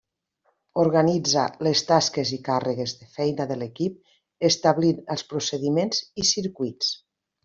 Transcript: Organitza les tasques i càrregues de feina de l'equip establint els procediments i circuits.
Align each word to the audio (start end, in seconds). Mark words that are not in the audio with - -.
Organitza 0.83 1.41
les 1.65 1.83
tasques 1.89 2.31
i 2.37 2.39
càrregues 2.47 2.93
de 3.01 3.07
feina 3.17 3.47
de 3.51 3.57
l'equip 3.63 4.47
establint 4.49 5.03
els 5.17 5.25
procediments 5.35 6.01
i 6.25 6.31
circuits. 6.35 6.91